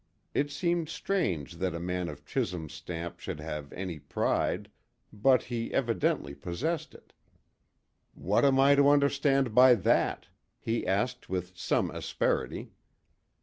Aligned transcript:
It 0.33 0.49
seemed 0.49 0.89
strange 0.89 1.57
that 1.57 1.75
a 1.75 1.79
man 1.79 2.09
of 2.09 2.25
Chisholm's 2.25 2.73
stamp 2.73 3.19
should 3.19 3.39
have 3.39 3.71
any 3.71 3.99
pride, 3.99 4.71
but 5.13 5.43
he 5.43 5.71
evidently 5.71 6.33
possessed 6.33 6.95
it. 6.95 7.13
"What 8.15 8.43
am 8.43 8.59
I 8.59 8.73
to 8.73 8.89
understand 8.89 9.53
by 9.53 9.75
that?" 9.75 10.25
he 10.59 10.87
asked 10.87 11.29
with 11.29 11.55
some 11.55 11.91
asperity. 11.91 12.71